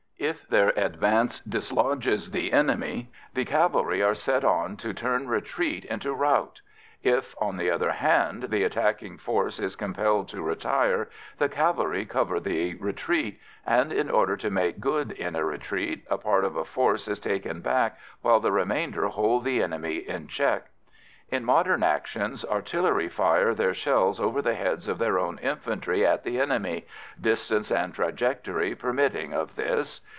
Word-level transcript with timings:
If 0.23 0.47
their 0.47 0.69
advance 0.77 1.39
dislodges 1.39 2.29
the 2.29 2.53
enemy, 2.53 3.09
the 3.33 3.43
cavalry 3.43 4.03
are 4.03 4.13
set 4.13 4.43
on 4.45 4.77
to 4.77 4.93
turn 4.93 5.27
retreat 5.27 5.83
into 5.85 6.13
rout; 6.13 6.61
if, 7.01 7.33
on 7.41 7.57
the 7.57 7.71
other 7.71 7.93
hand, 7.93 8.43
the 8.51 8.63
attacking 8.63 9.17
force 9.17 9.59
is 9.59 9.75
compelled 9.75 10.27
to 10.29 10.43
retire, 10.43 11.09
the 11.39 11.49
cavalry 11.49 12.05
cover 12.05 12.39
the 12.39 12.75
retreat, 12.75 13.39
and, 13.65 13.91
in 13.91 14.11
order 14.11 14.37
to 14.37 14.51
make 14.51 14.79
good 14.79 15.11
in 15.11 15.35
a 15.35 15.43
retreat, 15.43 16.05
a 16.07 16.19
part 16.19 16.45
of 16.45 16.55
a 16.55 16.65
force 16.65 17.07
is 17.07 17.19
taken 17.19 17.61
back 17.61 17.97
while 18.21 18.39
the 18.39 18.51
remainder 18.51 19.07
hold 19.07 19.43
the 19.43 19.63
enemy 19.63 19.95
in 19.97 20.27
check. 20.27 20.67
In 21.31 21.43
modern 21.45 21.81
actions, 21.81 22.45
artillery 22.45 23.07
fire 23.09 23.55
their 23.55 23.73
shells 23.73 24.19
over 24.19 24.41
the 24.41 24.53
heads 24.53 24.87
of 24.87 24.99
their 24.99 25.17
own 25.17 25.39
infantry 25.39 26.05
at 26.05 26.23
the 26.23 26.39
enemy, 26.39 26.85
distance 27.19 27.71
and 27.71 27.91
trajectory 27.93 28.75
permitting 28.75 29.33
of 29.33 29.55
this. 29.55 30.01